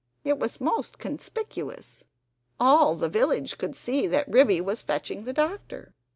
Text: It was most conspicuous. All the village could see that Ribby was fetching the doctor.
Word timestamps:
It 0.23 0.39
was 0.39 0.59
most 0.59 0.97
conspicuous. 0.97 2.05
All 2.59 2.95
the 2.95 3.07
village 3.07 3.59
could 3.59 3.75
see 3.75 4.07
that 4.07 4.27
Ribby 4.27 4.59
was 4.59 4.81
fetching 4.81 5.25
the 5.25 5.33
doctor. 5.33 5.93